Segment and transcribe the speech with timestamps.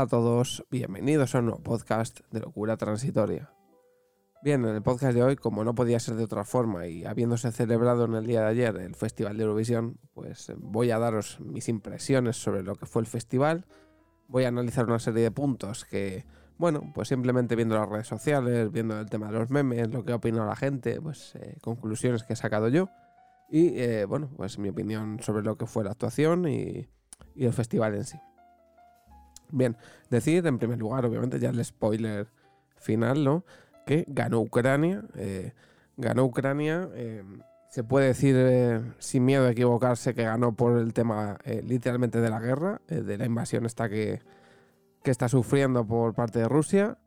[0.00, 3.52] Hola a todos, bienvenidos a un nuevo podcast de Locura Transitoria.
[4.42, 7.52] Bien, en el podcast de hoy, como no podía ser de otra forma y habiéndose
[7.52, 11.68] celebrado en el día de ayer el Festival de Eurovisión, pues voy a daros mis
[11.68, 13.66] impresiones sobre lo que fue el festival,
[14.26, 16.24] voy a analizar una serie de puntos que,
[16.56, 20.12] bueno, pues simplemente viendo las redes sociales, viendo el tema de los memes, lo que
[20.12, 22.88] ha opinado la gente, pues eh, conclusiones que he sacado yo
[23.50, 26.88] y, eh, bueno, pues mi opinión sobre lo que fue la actuación y,
[27.34, 28.18] y el festival en sí.
[29.52, 29.76] Bien,
[30.10, 32.28] decir en primer lugar, obviamente, ya el spoiler
[32.76, 33.44] final, ¿no?
[33.86, 35.02] Que ganó Ucrania.
[35.16, 35.52] Eh,
[35.96, 36.88] ganó Ucrania.
[36.94, 37.22] Eh,
[37.68, 42.30] se puede decir eh, sin miedo a equivocarse que ganó por el tema literalmente de
[42.30, 44.20] la guerra, de la invasión esta que,
[45.04, 46.98] está sufriendo por parte de Rusia.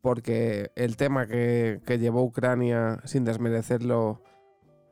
[0.00, 4.20] Porque el tema que, que llevó Ucrania, sin desmerecerlo,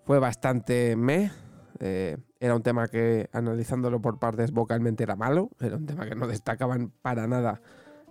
[0.04, 1.32] fue bastante meh
[1.80, 5.50] eh, era un tema que, analizándolo por partes vocalmente, era malo.
[5.60, 7.60] Era un tema que no destacaban para nada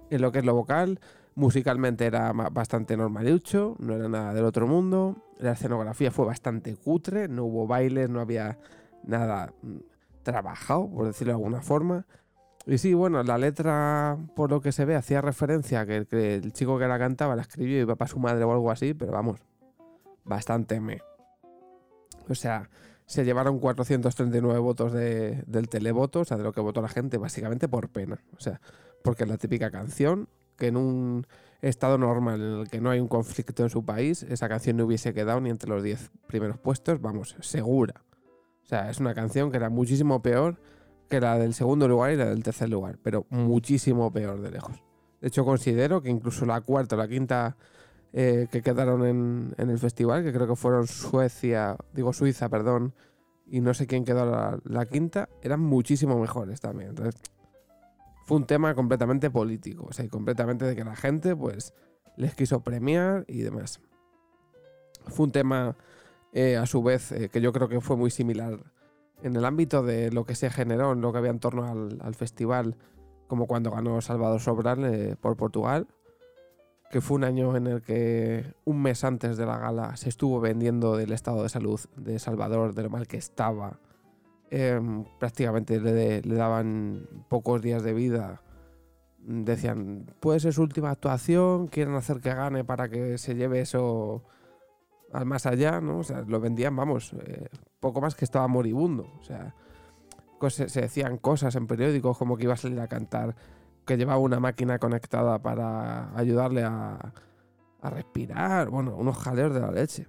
[0.10, 1.00] en lo que es lo vocal.
[1.36, 5.18] Musicalmente era bastante normalucho, no era nada del otro mundo.
[5.38, 8.58] La escenografía fue bastante cutre, no hubo bailes, no había
[9.04, 9.78] nada mm,
[10.24, 12.06] trabajado, por decirlo de alguna forma.
[12.66, 16.54] Y sí, bueno, la letra, por lo que se ve, hacía referencia a que, el
[16.54, 19.12] chico que la cantaba la escribió y iba para su madre o algo así, pero
[19.12, 19.40] vamos,
[20.26, 21.00] bastante me.
[22.28, 22.70] O sea,
[23.10, 27.18] se llevaron 439 votos de, del televoto, o sea, de lo que votó la gente,
[27.18, 28.24] básicamente por pena.
[28.38, 28.62] O sea,
[29.04, 31.26] porque es la típica canción que en un
[31.64, 34.86] estado normal en el que no hay un conflicto en su país, esa canción no
[34.86, 37.96] hubiese quedado ni entre los 10 primeros puestos, vamos, segura.
[38.64, 40.62] O sea, es una canción que era muchísimo peor
[41.10, 44.84] que la del segundo lugar y la del tercer lugar, pero muchísimo peor de lejos.
[45.20, 47.58] De hecho, considero que incluso la cuarta o la quinta
[48.12, 52.96] eh, que quedaron en, el festival, que creo que fueron Suecia, digo Suiza, perdón,
[53.50, 56.90] y no sé quién quedó la, quinta, eran muchísimo mejores también.
[56.92, 57.22] Entonces,
[58.26, 61.74] fue un tema completamente político, o sea, completamente de que la gente, pues,
[62.16, 63.82] les quiso premiar y demás.
[65.08, 65.76] Fue un tema,
[66.34, 68.60] eh, a su vez, eh, que yo creo que fue muy similar
[69.24, 72.16] en el ámbito de lo que se generó, en lo que había en torno al,
[72.16, 72.78] festival,
[73.28, 75.88] como cuando ganó Salvador Sobral por Portugal
[76.90, 80.40] que fue un año en el que un mes antes de la gala se estuvo
[80.40, 83.80] vendiendo del estado de salud de Salvador, de lo mal que estaba.
[84.50, 88.42] Em, prácticamente le, daban pocos días de vida.
[89.20, 94.24] Decían, puede ser su última actuación, quieren hacer que gane para que se lleve eso
[95.14, 96.00] al más allá, ¿no?
[96.00, 99.12] O sea, lo vendían, vamos, eh, poco más que estaba moribundo.
[99.20, 99.54] O sea,
[100.50, 103.36] se decían cosas en periódicos como que iba a salir a cantar
[103.90, 107.12] que llevaba una máquina conectada para ayudarle a,
[107.82, 108.70] respirar.
[108.70, 110.06] Bueno, unos jaleos de la leche.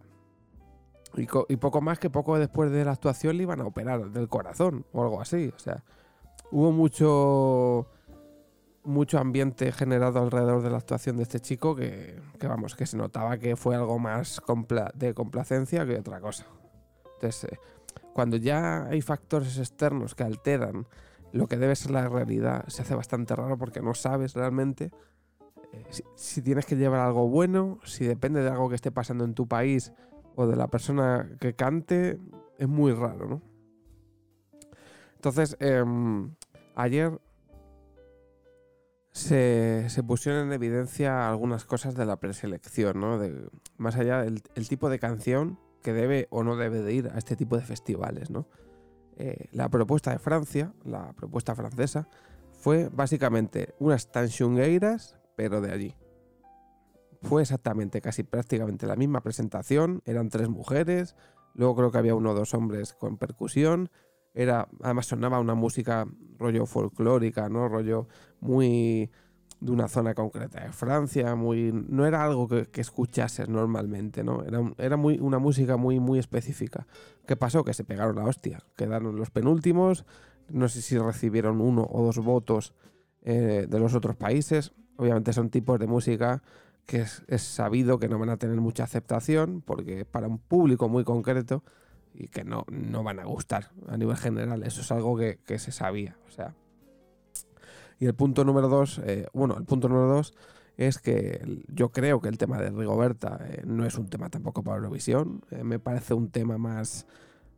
[1.17, 4.85] Y, poco más que poco después de la actuación le iban a operar del corazón
[4.93, 5.51] o algo así.
[5.57, 5.83] O sea,
[6.51, 7.87] hubo mucho
[8.85, 13.39] mucho ambiente generado alrededor de la actuación de este chico que, vamos, que se notaba
[13.39, 14.43] que fue algo más
[14.95, 16.45] de complacencia que otra cosa.
[17.15, 17.59] Entonces, eh,
[18.13, 20.87] cuando ya hay factores externos que alteran
[21.33, 24.91] lo que debe ser la realidad se hace bastante raro porque no sabes realmente
[25.73, 29.35] eh, si, tienes que llevar algo bueno, si depende de algo que esté pasando en
[29.35, 29.93] tu país
[30.35, 32.19] o de la persona que cante,
[32.59, 33.43] es muy raro, ¿no?
[35.15, 36.35] Entonces, em,
[36.75, 37.21] ayer
[39.13, 43.21] se, pusieron en evidencia algunas cosas de la preselección, ¿no?
[43.77, 47.19] Más allá del el tipo de canción que debe o no debe de ir a
[47.19, 48.47] este tipo de festivales, ¿no?
[49.23, 52.09] Eh, la propuesta de Francia, la propuesta francesa,
[52.53, 55.95] fue básicamente unas tanchungueiras, pero de allí.
[57.21, 61.17] Fue exactamente, casi prácticamente la misma presentación, eran tres mujeres,
[61.53, 63.91] luego creo que había uno o dos hombres con percusión,
[64.33, 66.07] era, además sonaba una música
[66.39, 67.69] rollo folclórica, ¿no?
[67.69, 68.09] Rollo
[68.41, 69.11] muy
[69.61, 74.43] de una zona concreta de Francia, muy no era algo que, escuchases normalmente, ¿no?
[74.43, 76.87] Era, era muy, una música muy, muy específica.
[77.27, 77.63] ¿Qué pasó?
[77.63, 78.63] Que se pegaron la hostia.
[78.77, 80.07] Quedaron los penúltimos,
[80.49, 82.75] no sé si recibieron uno o dos votos
[83.23, 84.73] eh, de los otros países.
[84.97, 86.43] Obviamente son tipos de música
[86.87, 91.05] que es, sabido que no van a tener mucha aceptación porque para un público muy
[91.05, 91.63] concreto
[92.15, 94.63] y que no, no van a gustar a nivel general.
[94.63, 96.17] Eso es algo que, que se sabía.
[96.27, 96.55] O sea,
[98.01, 100.35] y el punto número dos, eh, bueno, el punto número dos
[100.79, 104.65] es que yo creo que el tema de Rigoberta eh, no es un tema tampoco
[104.65, 105.43] para Eurovisión.
[105.51, 107.07] Eh, me parece un tema más,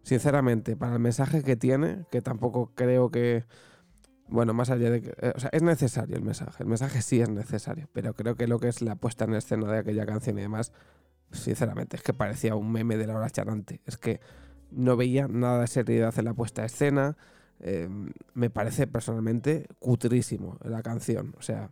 [0.02, 3.44] sinceramente, para el mensaje que tiene, que tampoco creo que,
[4.26, 6.64] bueno, más allá de que, o sea, es necesario el mensaje.
[6.64, 9.70] El mensaje sí es necesario, pero creo que lo que es la puesta en escena
[9.70, 10.72] de aquella canción y demás,
[11.30, 13.80] sinceramente, es que parecía un meme de la hora charante.
[13.86, 14.20] Es que
[14.72, 17.16] no veía nada de seriedad en la puesta en escena
[18.34, 21.34] me parece personalmente cutrísimo la canción.
[21.38, 21.70] O sea,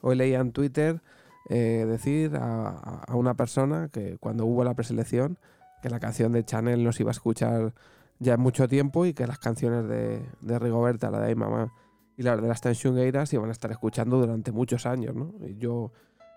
[0.00, 1.02] hoy leía en Twitter
[1.48, 5.38] decir a, una persona que cuando hubo la preselección
[5.82, 7.74] que la canción de Chanel no se iba a escuchar
[8.18, 11.72] ya en mucho tiempo y que las canciones de, de Rigoberta, la de Ay Mamá
[12.16, 15.32] y la de las Tanshungueiras iban a estar escuchando durante muchos años, ¿no?
[15.40, 15.90] Y yo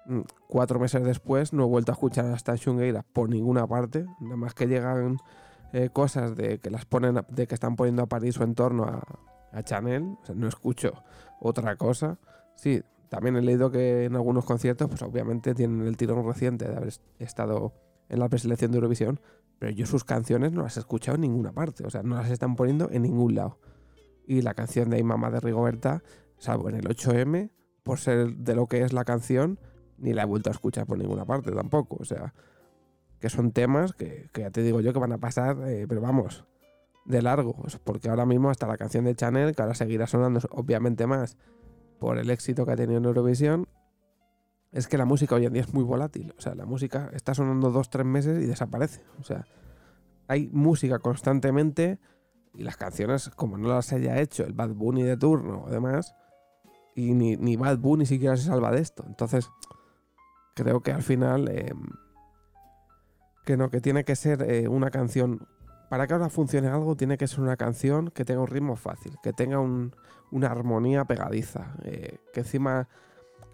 [0.05, 4.05] mm, cuatro meses después no he vuelto a escuchar a las Tanshungueiras por ninguna parte,
[4.21, 5.17] nada más que llegan
[5.73, 9.03] eh, cosas de que las ponen de que están poniendo a París su entorno a,
[9.51, 11.03] a Chanel, no escucho
[11.39, 12.19] otra cosa.
[12.55, 16.75] Sí, también he leído que en algunos conciertos, pues obviamente tienen el tirón reciente de
[16.75, 17.73] haber estado
[18.09, 19.19] en la preselección de Eurovisión,
[19.59, 22.29] pero yo sus canciones no las he escuchado en ninguna parte, o sea, no las
[22.29, 23.59] están poniendo en ningún lado.
[24.25, 26.03] Y la canción de Ay de Rigoberta,
[26.37, 27.51] salvo en el 8M,
[27.83, 29.59] por ser de lo que es la canción,
[29.97, 31.97] ni la he vuelto a escuchar por ninguna parte tampoco.
[31.99, 32.33] O sea,
[33.23, 36.43] que son temas que, ya te digo yo que van a pasar, eh, pero vamos,
[37.05, 37.55] de largo.
[37.85, 41.37] Porque ahora mismo hasta la canción de Chanel, que ahora seguirá sonando obviamente más
[41.99, 43.69] por el éxito que ha tenido en Eurovisión,
[44.73, 46.33] es que la música hoy en día es muy volátil.
[46.37, 49.05] O sea, la música está sonando dos, tres meses y desaparece.
[49.21, 49.45] O sea,
[50.27, 51.99] hay música constantemente
[52.53, 56.13] y las canciones, como no las haya hecho el Bad Bunny de turno o demás,
[56.93, 59.05] y ni, ni Bad Bunny siquiera se salva de esto.
[59.07, 59.49] Entonces,
[60.55, 61.83] creo que al final, em,
[63.43, 65.47] que no, que tiene que ser eh, una canción.
[65.89, 69.15] Para que ahora funcione algo, tiene que ser una canción que tenga un ritmo fácil,
[69.21, 72.87] que tenga una armonía pegadiza, eh, que encima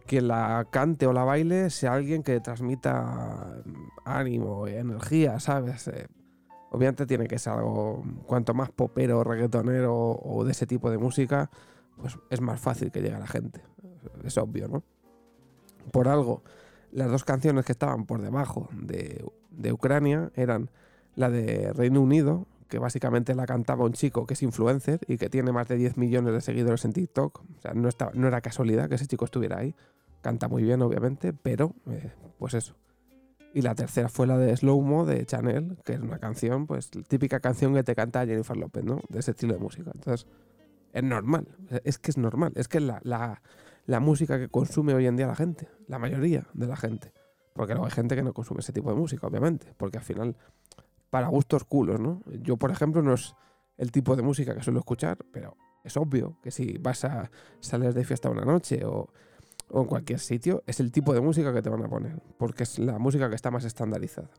[0.06, 3.62] quien la cante o la baile sea alguien que transmita
[4.06, 5.88] ánimo y energía, ¿sabes?
[5.90, 6.08] Eh,
[6.72, 11.52] obviamente tiene que ser algo, cuanto más popero, reggaetonero o de ese tipo de música,
[11.98, 13.62] pues es más fácil que llegue a la gente.
[14.24, 14.84] Es obvio, ¿no?
[15.92, 16.44] Por algo,
[16.92, 20.70] las dos canciones que estaban por debajo de, de Ucrania eran
[21.16, 25.30] la de Reino Unido, que básicamente la cantaba un chico que es influencer y que
[25.30, 27.42] tiene más de 10 millones de seguidores en TikTok.
[27.58, 29.76] O sea, no, no era casualidad que ese chico estuviera ahí.
[30.22, 32.76] Canta muy bien, obviamente, pero eh, pues eso.
[33.54, 36.92] Y la tercera fue la de Slow Mo de Chanel, que es una canción, pues
[36.92, 39.00] típica canción que te canta Jennifer López, ¿no?
[39.10, 39.92] De ese estilo de música.
[39.94, 40.28] Entonces,
[40.94, 41.48] es normal.
[41.84, 42.54] Es que es normal.
[42.56, 43.42] Es que la, la,
[43.90, 47.12] la música que consume hoy en día la gente, la mayoría de la gente.
[47.54, 49.74] Porque luego hay gente que no consume ese tipo de música, obviamente.
[49.78, 50.38] Porque al final,
[51.10, 52.22] para gustos culos, ¿no?
[52.42, 53.36] Yo, por ejemplo, no es
[53.78, 57.94] el tipo de música que suelo escuchar, pero es obvio que si vas a salir
[57.94, 59.10] de fiesta una noche o
[59.72, 62.64] o en cualquier sitio, es el tipo de música que te van a poner, porque
[62.64, 64.30] es la música que está más estandarizada.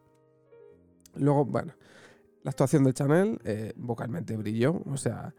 [1.14, 1.74] Luego, bueno,
[2.42, 5.34] la actuación de Chanel eh, vocalmente brilló, o sea,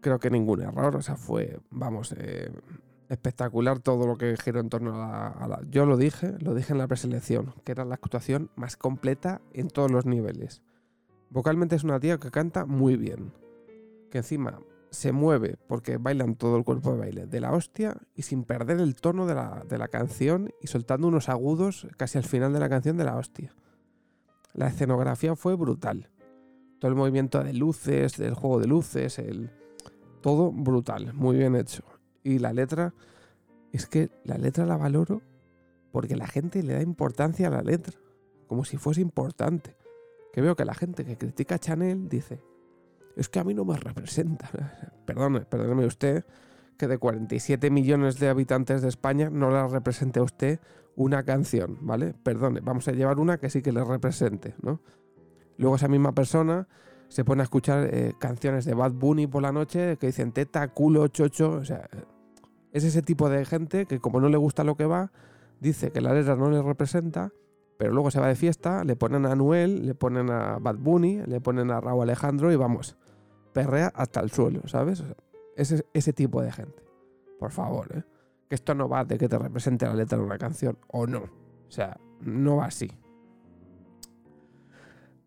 [0.00, 2.50] creo que ningún error, o sea, fue, vamos, eh,
[3.12, 6.78] espectacular todo lo que giró en torno a la, Yo lo dije, lo dije en
[6.78, 10.62] la preselección, que era la actuación más completa en todos los niveles.
[11.30, 13.32] Vocalmente es una tía que canta muy bien,
[14.10, 14.60] que encima
[14.90, 18.80] se mueve, porque bailan todo el cuerpo de baile, de la hostia y sin perder
[18.80, 22.96] el tono de la, canción y soltando unos agudos casi al final de la canción
[22.96, 23.54] de la hostia.
[24.54, 26.10] La escenografía fue brutal.
[26.78, 29.50] Todo el movimiento de luces, del juego de luces, el...
[30.20, 31.84] todo brutal, muy bien hecho.
[32.22, 32.94] Y la letra,
[33.72, 35.22] es que la letra la valoro
[35.92, 37.94] porque la gente le da importancia a la letra,
[38.46, 39.76] como si fuese importante.
[40.32, 42.40] Que veo que la gente que critica Chanel dice,
[43.16, 44.50] es que a mí no me representa.
[45.06, 46.24] Perdone, perdóneme usted
[46.78, 50.58] que de 47 millones de habitantes de España no le represente a usted
[50.96, 52.14] una canción, ¿vale?
[52.14, 54.80] Perdone, vamos a llevar una que sí que le represente, ¿no?
[55.58, 56.66] Luego esa misma persona
[57.08, 60.66] se pone a escuchar eh, canciones de Bad Bunny por la noche que dicen teta,
[60.68, 61.88] culo, chocho, o sea,
[62.72, 65.12] es ese tipo de gente que como no le gusta lo que va,
[65.60, 67.32] dice que la letra no le representa,
[67.78, 71.22] pero luego se va de fiesta, le ponen a Anuel, le ponen a Bad Bunny,
[71.26, 72.96] le ponen a Raúl Alejandro y vamos,
[73.52, 75.04] perrea hasta el suelo, ¿sabes?
[75.56, 76.82] Ese, ese tipo de gente.
[77.38, 78.04] Por favor, ¿eh?
[78.48, 81.22] Que esto no va de que te represente la letra de una canción o no.
[81.22, 82.90] O sea, no va así.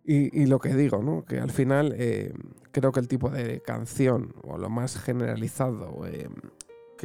[0.07, 1.25] Y, lo que digo, ¿no?
[1.25, 2.31] Que al final eh,
[2.71, 6.29] creo que el tipo de canción, o lo más generalizado, eh,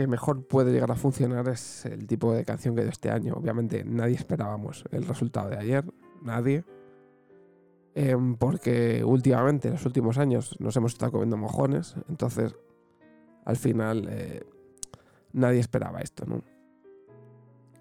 [0.00, 3.34] que mejor puede llegar a funcionar es el tipo de canción que de este año.
[3.34, 5.84] Obviamente nadie esperábamos el resultado de ayer,
[6.22, 6.64] nadie.
[7.94, 11.96] Em, porque últimamente, en los últimos años, nos hemos estado comiendo mojones.
[12.08, 12.54] Entonces,
[13.44, 14.42] al final, eh,
[15.32, 16.42] nadie esperaba esto, ¿no?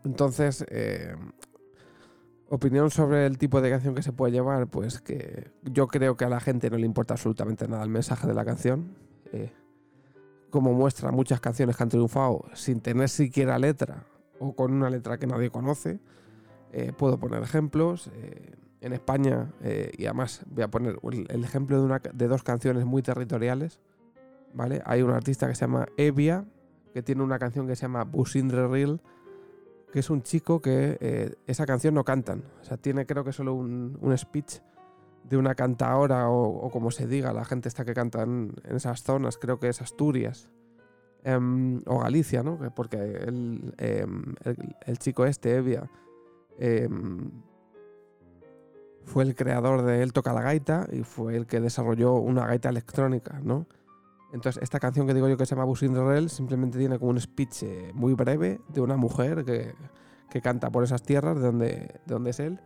[0.04, 1.32] Entonces, em,
[2.50, 6.26] opinión sobre el tipo de canción que se puede llevar, pues que yo creo que
[6.26, 8.96] a la gente no le importa absolutamente nada el mensaje de la canción.
[9.32, 9.54] Eh,
[10.50, 14.06] como muestra muchas canciones que han triunfado sin tener siquiera letra
[14.40, 16.00] o con una letra que nadie conoce.
[16.72, 18.12] Eh, puedo poner ejemplos
[18.82, 22.86] en España, eh, y además voy a poner el ejemplo de, una, de dos canciones
[22.86, 23.80] muy territoriales,
[24.54, 24.82] ¿vale?
[24.86, 26.46] Hay un artista que se llama Evia,
[26.94, 29.02] que tiene una canción que se llama Busindre Real,
[29.92, 32.44] que es un chico que eh, esa canción no cantan.
[32.62, 34.60] O sea, tiene creo que solo un, un speech
[35.30, 39.04] de una cantaora o, o, como se diga, la gente está que canta en, esas
[39.04, 40.50] zonas, creo que es Asturias.
[41.26, 42.58] Um, o Galicia, ¿no?
[42.74, 43.74] Porque el,
[44.06, 45.90] um, el, el chico este, Evia,
[46.90, 47.30] um,
[49.04, 52.70] fue el creador de Él toca la gaita y fue el que desarrolló una gaita
[52.70, 53.68] electrónica, ¿no?
[54.32, 57.64] Entonces, esta canción que digo yo que se llama Busindrel simplemente tiene como un speech
[57.64, 59.74] eh, muy breve de una mujer que,
[60.30, 62.60] que, canta por esas tierras de de donde es él.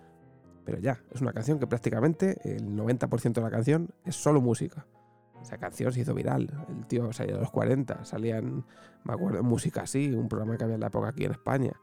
[0.66, 4.86] Pero ya, es una canción que prácticamente el 90% de la canción es solo música.
[5.42, 6.50] Esa canción se hizo viral.
[6.70, 8.66] El tío salía de los 40, salían,
[9.04, 11.74] me acuerdo, música así, un programa que había en la época aquí en España.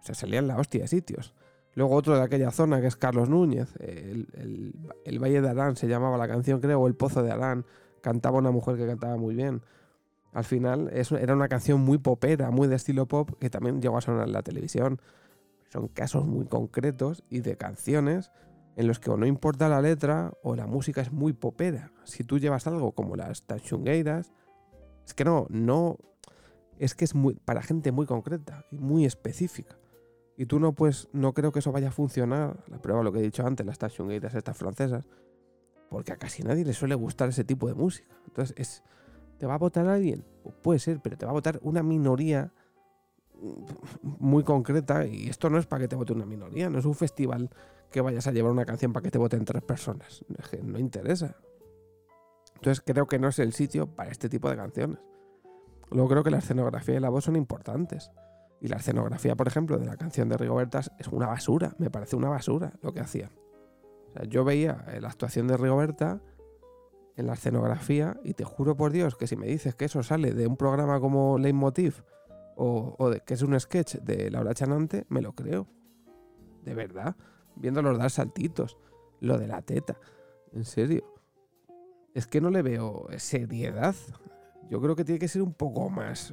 [0.00, 1.34] O sea, salían la hostia de sitios.
[1.74, 6.16] Luego otro de aquella zona que es Carlos Núñez, el, Valle de Arán se llamaba
[6.16, 7.66] la canción, creo, o el Pozo de Arán
[8.00, 9.62] cantaba una mujer que cantaba muy bien.
[10.32, 14.00] Al final era una canción muy popera, muy de estilo pop, que también llegó a
[14.00, 15.00] sonar en la televisión.
[15.74, 18.30] Son casos muy concretos y de canciones
[18.76, 21.90] en los que o no importa la letra o la música es muy popera.
[22.04, 24.32] Si tú llevas algo como las Tachungueiras,
[25.04, 25.98] es que no, no,
[26.78, 29.76] es que es muy, para gente muy concreta y muy específica.
[30.36, 32.62] Y tú no pues no creo que eso vaya a funcionar.
[32.68, 35.08] La prueba lo que he dicho antes, las Tachungueiras estas francesas,
[35.90, 38.14] porque a casi nadie le suele gustar ese tipo de música.
[38.28, 38.84] Entonces, es,
[39.38, 40.24] ¿te va a votar alguien?
[40.44, 42.52] Pues puede ser, pero te va a votar una minoría
[44.02, 46.94] muy concreta y esto no es para que te vote una minoría, no es un
[46.94, 47.50] festival
[47.90, 50.78] que vayas a llevar una canción para que te voten tres personas, es que no
[50.78, 51.36] interesa.
[52.56, 54.98] Entonces creo que no es el sitio para este tipo de canciones.
[55.90, 58.10] Luego creo que la escenografía y la voz son importantes.
[58.60, 62.16] Y la escenografía, por ejemplo, de la canción de Rigobertas es una basura, me parece
[62.16, 63.30] una basura lo que hacían.
[64.08, 66.22] O sea, yo veía la actuación de Rigoberta
[67.16, 70.32] en la escenografía y te juro por Dios que si me dices que eso sale
[70.32, 72.02] de un programa como Leitmotiv
[72.56, 75.66] o, de, que es un sketch de Laura Chanante, me lo creo.
[76.64, 77.16] De verdad.
[77.56, 78.76] Viéndolos dar saltitos.
[79.20, 79.98] Lo de la teta.
[80.52, 81.04] En serio.
[82.14, 83.94] Es que no le veo seriedad.
[84.70, 86.32] Yo creo que tiene que ser un poco más.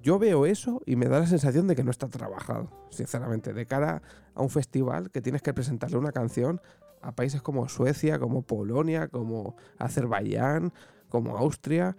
[0.00, 3.66] Yo veo eso y me da la sensación de que no está trabajado, sinceramente, de
[3.66, 4.02] cara
[4.34, 6.60] a un festival que tienes que presentarle una canción
[7.02, 10.72] a países como Suecia, como Polonia, como Azerbaiyán,
[11.08, 11.96] como Austria.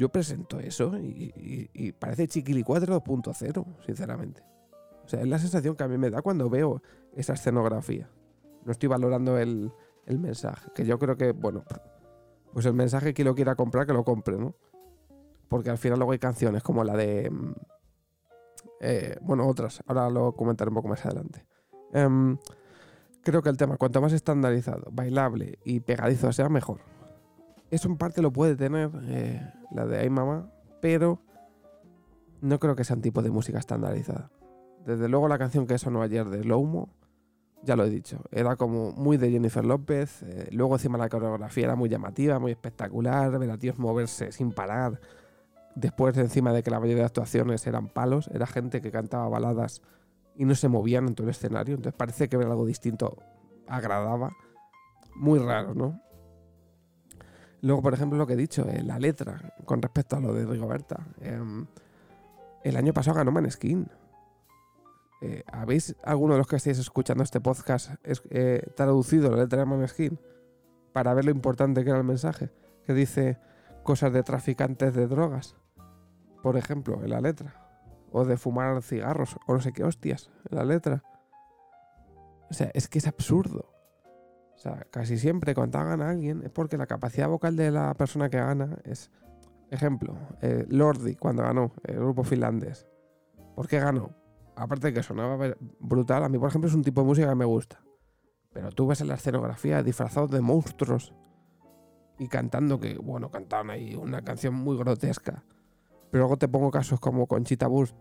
[0.00, 4.42] Yo presento eso y, y, y parece Chiquili 4 2.0, sinceramente.
[5.04, 6.82] O sea, es la sensación que a mí me da cuando veo
[7.14, 8.08] esa escenografía.
[8.64, 9.70] No estoy valorando el,
[10.06, 11.64] mensaje, que yo creo que, bueno,
[12.54, 14.54] pues el mensaje que lo quiera comprar, que lo compre, ¿no?
[15.50, 17.30] Porque al final luego hay canciones como la de...
[18.80, 19.82] Eh, bueno, otras.
[19.86, 21.44] Ahora lo comentaré un poco más adelante.
[21.92, 22.38] Um,
[23.22, 26.80] creo que el tema, cuanto más estandarizado, bailable y pegadizo sea, mejor.
[27.70, 30.50] Eso en parte lo puede tener eh, la de Ay Mamá,
[30.80, 31.20] pero
[32.40, 34.30] no creo que sea un tipo de música estandarizada.
[34.84, 36.88] Desde luego la canción que sonó ayer de Lowmo,
[37.62, 41.64] ya lo he dicho, era como muy de Jennifer López, eh, luego encima la coreografía
[41.64, 44.98] era muy llamativa, muy espectacular, ver a tíos moverse sin parar,
[45.74, 49.82] después encima de que la mayoría de actuaciones eran palos, era gente que cantaba baladas
[50.34, 53.18] y no se movían en todo el escenario, entonces parece que ver algo distinto
[53.68, 54.32] agradaba,
[55.14, 56.00] muy raro, ¿no?
[57.62, 60.46] Luego, por ejemplo, lo que he dicho, eh, la letra con respecto a lo de
[60.46, 61.06] Rigoberta.
[61.20, 61.38] Eh,
[62.62, 63.88] el año pasado ganó Maneskin.
[65.22, 69.60] Eh, ¿Habéis, alguno de los que estáis escuchando este podcast, es, eh, traducido la letra
[69.60, 70.18] de Maneskin
[70.92, 72.50] para ver lo importante que era el mensaje?
[72.84, 73.38] Que dice
[73.82, 75.56] cosas de traficantes de drogas,
[76.42, 77.66] por ejemplo, en la letra.
[78.12, 81.04] O de fumar cigarros, o no sé qué hostias, en la letra.
[82.50, 83.72] O sea, es que es absurdo.
[84.60, 88.28] O sea, casi siempre cuando gana alguien es porque la capacidad vocal de la persona
[88.28, 89.10] que gana es.
[89.70, 92.86] Ejemplo, eh, Lordi cuando ganó el grupo finlandés.
[93.56, 94.10] ¿Por qué ganó?
[94.56, 97.36] Aparte de que sonaba brutal, a mí por ejemplo es un tipo de música que
[97.36, 97.80] me gusta.
[98.52, 101.14] Pero tú ves en la escenografía disfrazados de monstruos
[102.18, 105.42] y cantando que, bueno, cantaban ahí una canción muy grotesca.
[106.10, 107.96] Pero luego te pongo casos como Conchita Boost,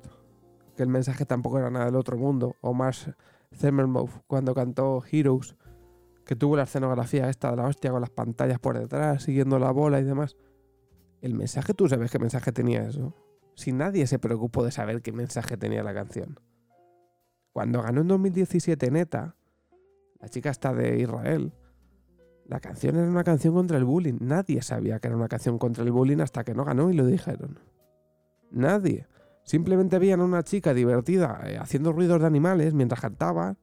[0.75, 3.09] que el mensaje tampoco era nada del otro mundo, o más
[3.53, 5.55] Zemmermouth cuando cantó Heroes,
[6.29, 9.71] que tuvo la escenografía esta de la hostia con las pantallas por detrás, siguiendo la
[9.71, 10.37] bola y demás.
[11.21, 13.15] El mensaje, tú sabes qué mensaje tenía eso.
[13.55, 16.39] Si nadie se preocupó de saber qué mensaje tenía la canción.
[17.51, 19.37] Cuando ganó en 2017 Neta,
[20.19, 21.51] la chica está de Israel,
[22.45, 24.19] la canción era una canción contra el bullying.
[24.21, 27.07] Nadie sabía que era una canción contra el bullying hasta que no ganó y lo
[27.07, 27.57] dijeron.
[28.51, 29.07] Nadie.
[29.41, 33.57] Simplemente veían a una chica divertida eh, haciendo ruidos de animales mientras cantaba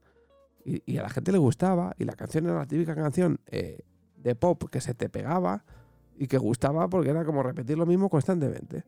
[0.67, 3.85] y, a la gente le gustaba y la canción era la típica canción eh,
[4.17, 5.65] de pop que se te pegaba
[6.17, 8.85] y que gustaba porque era como repetir lo mismo constantemente.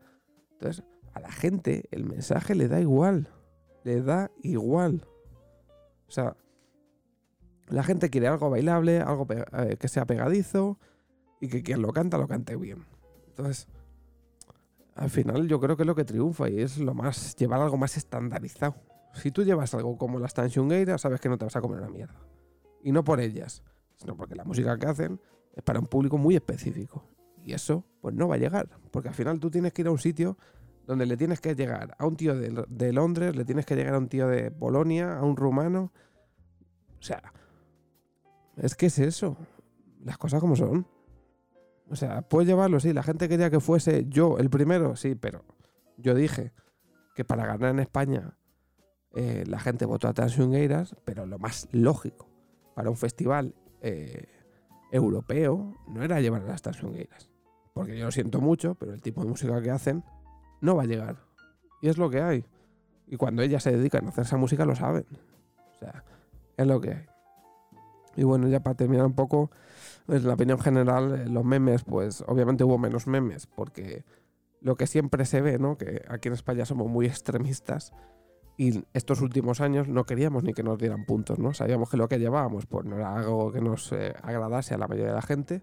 [0.52, 3.28] Entonces, a la gente el mensaje le da igual,
[3.84, 5.06] le da igual.
[6.08, 6.36] O sea,
[7.68, 10.80] la gente quiere algo bailable, algo eh, que sea pegadizo
[11.40, 12.86] y que quien lo canta lo cante bien.
[13.28, 13.68] Entonces,
[14.96, 17.76] al final yo creo que es lo que triunfa y es lo más llevar algo
[17.76, 18.74] más estandarizado.
[19.14, 21.90] Si tú llevas algo como las Tanshungueiras, sabes que no te vas a comer una
[21.90, 22.20] mierda.
[22.82, 23.62] Y no por ellas,
[23.96, 25.20] sino porque la música que hacen
[25.54, 27.04] es para un público muy específico.
[27.44, 28.68] Y eso, pues no va a llegar.
[28.90, 30.36] Porque al final tú tienes que ir a un sitio
[30.86, 33.98] donde le tienes que llegar a un tío de, Londres, le tienes que llegar a
[33.98, 35.92] un tío de Polonia, a un rumano.
[36.98, 37.22] O sea,
[38.56, 39.36] es que es eso.
[40.04, 40.86] Las cosas como son.
[41.90, 42.92] O sea, puedes llevarlo, sí.
[42.92, 45.44] La gente quería que fuese yo el primero, sí, pero
[45.96, 46.52] yo dije
[47.14, 48.38] que para ganar en España
[49.14, 52.28] eh, la gente votó a Tansungueiras, pero lo más lógico
[52.74, 54.26] para un festival eh,
[54.92, 57.30] europeo no era llevar a las Tansungueiras.
[57.74, 60.04] Porque yo lo siento mucho, pero el tipo de música que hacen
[60.60, 61.16] no va a llegar.
[61.80, 62.44] Y es lo que hay.
[63.06, 65.06] Y cuando ellas se dedican a hacer esa música lo saben.
[65.74, 66.04] O sea,
[66.56, 67.06] es lo que hay.
[68.16, 69.50] Y bueno, ya para terminar un poco,
[70.06, 74.04] pues, la opinión general, eh, los memes, pues obviamente hubo menos memes, porque
[74.60, 75.78] lo que siempre se ve, ¿no?
[75.78, 77.92] Que aquí en España somos muy extremistas
[78.58, 81.54] y estos últimos años no queríamos ni que nos dieran puntos, ¿no?
[81.54, 84.88] Sabíamos que lo que llevábamos, pues no era algo que nos eh, agradase a la
[84.88, 85.62] mayoría de la gente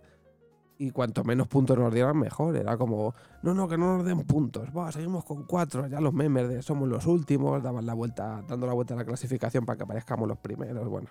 [0.78, 2.56] y cuanto menos puntos nos dieran, mejor.
[2.56, 4.70] Era como, no, no, que no nos den puntos.
[4.92, 5.88] Seguimos con cuatro.
[5.88, 9.06] Ya los memes de somos los últimos, daban la vuelta, dando la vuelta a la
[9.06, 10.88] clasificación para que aparezcamos los primeros.
[10.88, 11.10] Bueno,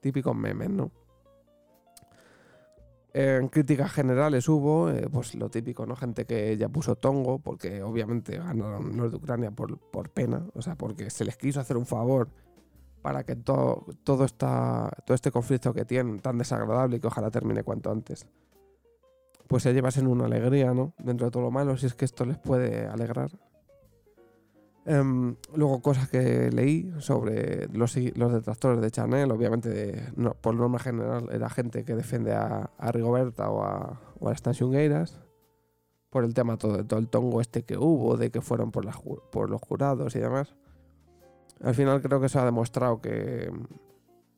[0.00, 0.90] típicos memes, ¿no?
[3.14, 5.94] En críticas generales hubo, eh, pues lo típico, ¿no?
[5.94, 9.78] Gente que ya puso tongo, porque obviamente ganaron los de Ucrania por,
[10.10, 12.28] pena, o sea, porque se les quiso hacer un favor
[13.02, 17.30] para que todo, todo, esta, todo este conflicto que tienen tan desagradable y que ojalá
[17.30, 18.26] termine cuanto antes
[19.46, 20.94] pues se llevasen una alegría, ¿no?
[20.98, 23.30] Dentro de todo lo malo, si es que esto les puede alegrar.
[24.86, 31.48] Em, luego cosas que leí sobre los, detractores de Chanel, obviamente por norma general era
[31.48, 35.18] gente que defiende a, Rigoberta o a, o a las
[36.10, 38.86] por el tema todo, todo el tongo este que hubo, de que fueron por,
[39.30, 40.54] por los jurados y demás.
[41.62, 43.50] Al final creo que eso ha demostrado que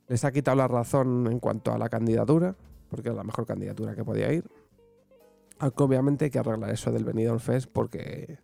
[0.06, 2.54] les ha quitado la razón en cuanto a la candidatura,
[2.88, 4.44] porque era la mejor candidatura que podía ir.
[5.58, 8.38] Aunque obviamente hay que arreglar eso del Benidorm Fest porque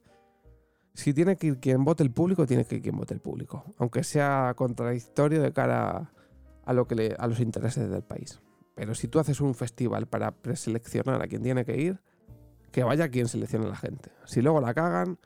[0.95, 3.65] si tiene que ir quien vote el público, tiene que ir quien vote el público.
[3.79, 6.13] Aunque sea contradictorio de cara
[6.65, 8.41] a, lo que a los intereses del país.
[8.75, 12.01] Pero si tú haces un festival para preseleccionar a quien tiene que ir,
[12.71, 14.11] que vaya quien seleccione a la gente.
[14.25, 15.19] Si luego la cagan,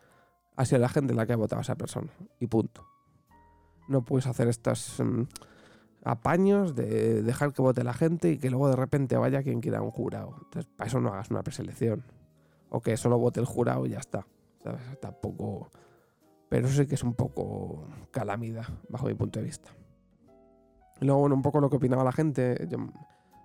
[0.57, 2.11] ha sido la gente la que ha votado a esa persona.
[2.41, 2.87] Y punto.
[3.89, 5.01] No puedes hacer estas...
[5.01, 5.23] Mm,
[6.07, 9.83] apaños de dejar que vote la gente y que luego de repente vaya quien quiera
[9.83, 10.37] un jurado.
[10.45, 12.05] Entonces, para eso no hagas una preselección.
[12.69, 14.25] O que solo vote el jurado y ya está.
[14.63, 14.83] ¿Sabes?
[15.01, 15.71] Tampoco.
[16.49, 19.71] Pero eso sí que es un poco calamidad, bajo mi punto de vista.
[21.01, 22.69] Y luego, bueno, un poco lo que opinaba la gente.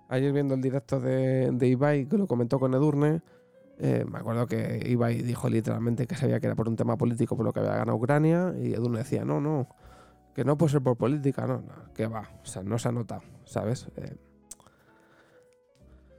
[0.08, 3.22] ayer viendo el directo de, de Ibai, que lo comentó con Edurne,
[3.78, 7.36] eh, me acuerdo que Ibai dijo literalmente que sabía que era por un tema político
[7.36, 9.68] por lo que había ganado Ucrania, y Edurne decía, no, no,
[10.34, 11.62] que no puede ser por política, no,
[11.94, 13.88] que va, o sea, no se ha notado, ¿sabes?
[13.96, 14.16] Eh,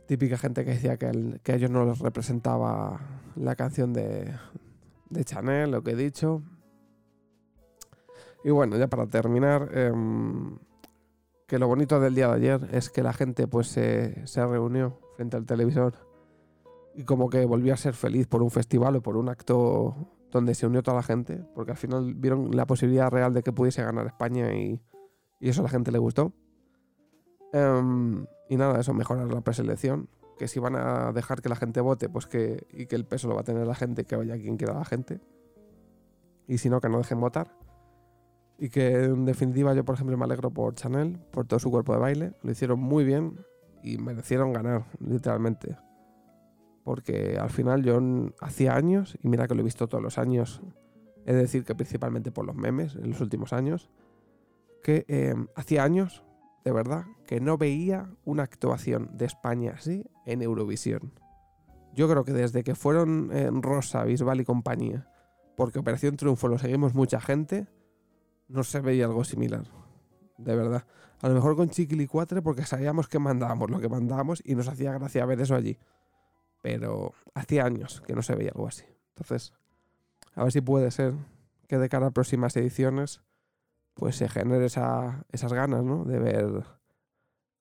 [0.07, 2.99] típica gente que decía que, que a ellos no les representaba
[3.35, 4.33] la canción de,
[5.13, 6.41] de Chanel, lo que he dicho.
[8.43, 10.57] Y bueno, ya para terminar, em,
[11.47, 14.99] que lo bonito del día de ayer es que la gente pues se, se reunió
[15.15, 15.93] frente al televisor
[16.95, 19.95] y como que volvió a ser feliz por un festival o por un acto
[20.31, 23.53] donde se unió toda la gente, porque al final vieron la posibilidad real de que
[23.53, 24.81] pudiese ganar España y,
[25.39, 26.31] eso a la gente le gustó.
[27.51, 31.81] Em, y nada, eso, mejorar la preselección, que si van a dejar que la gente
[31.81, 34.35] vote, pues que, y que el peso lo va a tener la gente, que vaya
[34.37, 35.19] quien quiera la gente.
[36.47, 37.57] Y si no, que no dejen votar.
[38.57, 41.93] Y que en definitiva yo, por ejemplo, me alegro por Chanel, por todo su cuerpo
[41.93, 42.33] de baile.
[42.43, 43.39] Lo hicieron muy bien
[43.81, 45.77] y merecieron ganar, literalmente
[46.83, 47.99] porque al final yo
[48.41, 50.61] hacía años, y mira que lo he visto todos los años,
[51.25, 53.89] es decir, que principalmente por los memes en los últimos años,
[54.83, 56.23] que em, hacía años,
[56.63, 61.13] de verdad, que no veía una actuación de España así en Eurovisión.
[61.93, 65.07] Yo creo que desde que fueron en Rosa, Bisbal y compañía,
[65.55, 67.67] porque Operación Triunfo lo seguimos mucha gente,
[68.47, 69.65] no se veía algo similar.
[70.37, 70.85] De verdad.
[71.21, 74.67] A lo mejor con Chiquili 4 porque sabíamos que mandábamos lo que mandábamos y nos
[74.67, 75.77] hacía gracia ver eso allí
[76.63, 78.85] pero hacía años que no se veía algo así.
[79.09, 79.53] Entonces,
[80.33, 81.13] a ver si puede ser
[81.67, 83.21] que de cara a próximas ediciones,
[83.93, 86.03] pues se genere esa, esas ganas, ¿no?
[86.05, 86.63] De ver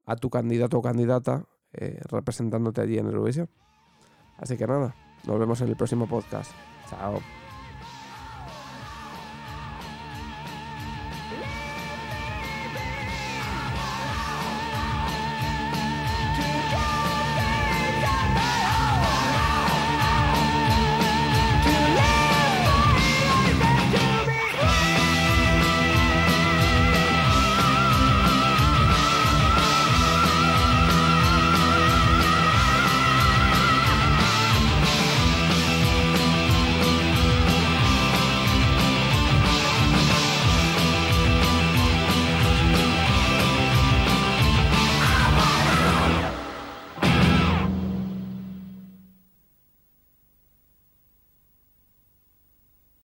[0.05, 3.49] a tu candidato o candidata eh, representándote allí en Eurovisión.
[4.39, 4.95] Así que nada,
[5.27, 6.51] nos vemos en el próximo podcast.
[6.89, 7.42] Chao.